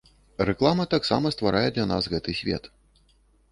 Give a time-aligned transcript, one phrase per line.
[0.49, 2.63] Рэклама таксама стварае для нас гэты свет.